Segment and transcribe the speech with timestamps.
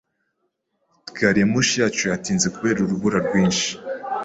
[1.17, 3.67] Gari ya moshi yacu yatinze kubera urubura rwinshi.